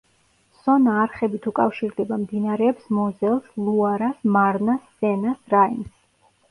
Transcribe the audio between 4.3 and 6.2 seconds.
მარნას, სენას, რაინს.